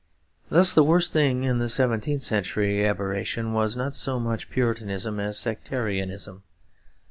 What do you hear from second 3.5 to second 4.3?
was not so